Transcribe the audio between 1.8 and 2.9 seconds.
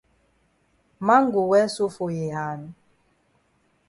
for yi hand?